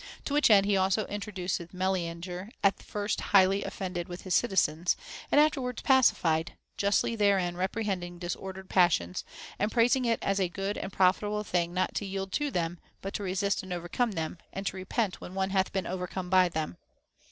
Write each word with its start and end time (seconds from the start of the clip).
To 0.25 0.33
which 0.33 0.49
end 0.49 0.65
he 0.65 0.75
also 0.75 1.05
introduceth 1.05 1.75
Meleager 1.75 2.49
at 2.63 2.81
first 2.81 3.21
highly 3.21 3.63
offended 3.63 4.09
with 4.09 4.23
his 4.23 4.33
citizens, 4.33 4.97
and 5.31 5.39
afterwards 5.39 5.83
pacified; 5.83 6.53
justly 6.75 7.15
therein 7.15 7.55
reprehending 7.55 8.17
disordered 8.17 8.67
passions, 8.67 9.23
and 9.59 9.71
praising 9.71 10.05
it 10.05 10.17
as 10.23 10.39
a 10.39 10.49
good 10.49 10.75
and 10.75 10.91
profitable 10.91 11.43
thing 11.43 11.71
not 11.75 11.93
to 11.93 12.05
yield 12.07 12.31
to 12.31 12.49
them, 12.49 12.79
but 13.03 13.13
to 13.13 13.21
resist 13.21 13.61
and 13.61 13.71
overcome 13.71 14.13
them, 14.13 14.39
and 14.51 14.65
to 14.65 14.75
repent 14.75 15.21
when 15.21 15.35
one 15.35 15.51
hath 15.51 15.71
been 15.71 15.85
overcome 15.85 16.31
by 16.31 16.49
them. 16.49 16.77